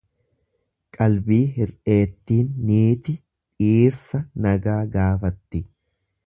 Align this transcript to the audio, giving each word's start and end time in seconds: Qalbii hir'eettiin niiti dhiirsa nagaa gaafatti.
Qalbii 0.97 1.41
hir'eettiin 1.57 2.49
niiti 2.71 3.15
dhiirsa 3.19 4.23
nagaa 4.47 4.81
gaafatti. 4.97 5.63